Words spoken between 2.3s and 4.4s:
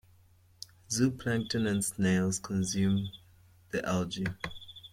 consume the algae.